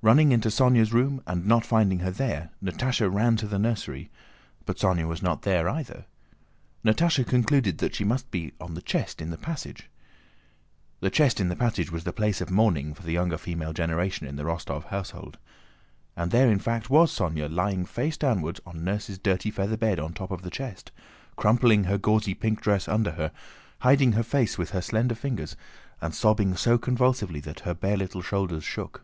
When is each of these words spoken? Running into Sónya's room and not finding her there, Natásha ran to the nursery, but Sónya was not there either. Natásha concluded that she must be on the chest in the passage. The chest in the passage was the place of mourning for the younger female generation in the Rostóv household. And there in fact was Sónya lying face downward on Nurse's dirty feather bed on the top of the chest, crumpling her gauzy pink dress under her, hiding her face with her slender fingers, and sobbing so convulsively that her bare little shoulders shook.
Running 0.00 0.30
into 0.32 0.48
Sónya's 0.48 0.92
room 0.92 1.22
and 1.26 1.44
not 1.44 1.66
finding 1.66 1.98
her 1.98 2.12
there, 2.12 2.50
Natásha 2.62 3.12
ran 3.12 3.36
to 3.36 3.48
the 3.48 3.58
nursery, 3.58 4.10
but 4.64 4.76
Sónya 4.78 5.06
was 5.06 5.22
not 5.22 5.42
there 5.42 5.68
either. 5.68 6.06
Natásha 6.84 7.26
concluded 7.26 7.76
that 7.78 7.94
she 7.96 8.04
must 8.04 8.30
be 8.30 8.52
on 8.58 8.72
the 8.72 8.80
chest 8.80 9.20
in 9.20 9.28
the 9.30 9.36
passage. 9.36 9.90
The 11.00 11.10
chest 11.10 11.40
in 11.40 11.48
the 11.48 11.56
passage 11.56 11.90
was 11.90 12.04
the 12.04 12.12
place 12.12 12.40
of 12.40 12.50
mourning 12.50 12.94
for 12.94 13.02
the 13.02 13.12
younger 13.12 13.36
female 13.36 13.72
generation 13.74 14.26
in 14.26 14.36
the 14.36 14.44
Rostóv 14.44 14.84
household. 14.84 15.36
And 16.16 16.30
there 16.30 16.50
in 16.50 16.60
fact 16.60 16.88
was 16.88 17.12
Sónya 17.12 17.52
lying 17.52 17.84
face 17.84 18.16
downward 18.16 18.60
on 18.64 18.84
Nurse's 18.84 19.18
dirty 19.18 19.50
feather 19.50 19.76
bed 19.76 19.98
on 19.98 20.12
the 20.12 20.18
top 20.18 20.30
of 20.30 20.40
the 20.42 20.48
chest, 20.50 20.90
crumpling 21.36 21.84
her 21.84 21.98
gauzy 21.98 22.32
pink 22.34 22.62
dress 22.62 22.88
under 22.88 23.10
her, 23.10 23.30
hiding 23.80 24.12
her 24.12 24.22
face 24.22 24.56
with 24.56 24.70
her 24.70 24.80
slender 24.80 25.16
fingers, 25.16 25.54
and 26.00 26.14
sobbing 26.14 26.56
so 26.56 26.78
convulsively 26.78 27.40
that 27.40 27.60
her 27.60 27.74
bare 27.74 27.96
little 27.96 28.22
shoulders 28.22 28.64
shook. 28.64 29.02